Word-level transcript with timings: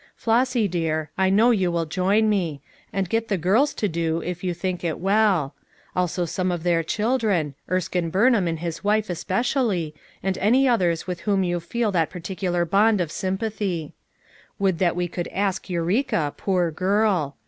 Flossy, 0.15 0.67
dear, 0.67 1.11
I 1.15 1.29
know 1.29 1.51
you 1.51 1.71
will 1.71 1.85
join 1.85 2.27
me; 2.27 2.59
and 2.91 3.07
get 3.07 3.27
the 3.27 3.37
girls 3.37 3.71
to 3.75 3.87
do 3.87 4.19
if 4.23 4.43
you 4.43 4.51
think 4.55 4.83
it 4.83 4.97
well; 4.97 5.53
also 5.95 6.25
some 6.25 6.51
of 6.51 6.63
their 6.63 6.81
children, 6.81 7.53
Erskine 7.69 8.09
Burnluun 8.09 8.47
and 8.47 8.59
his 8.61 8.83
wife 8.83 9.11
especially, 9.11 9.93
and 10.23 10.39
any 10.39 10.67
others 10.67 11.05
with 11.05 11.19
whom 11.19 11.43
you 11.43 11.59
feel 11.59 11.91
that 11.91 12.09
peculiar 12.09 12.65
bond 12.65 12.99
of 12.99 13.11
sympathy. 13.11 13.93
Would 14.57 14.79
that 14.79 14.93
Ave 14.95 15.09
could 15.09 15.27
ask 15.27 15.69
Eureka, 15.69 16.33
poor 16.35 16.71
girl! 16.71 17.37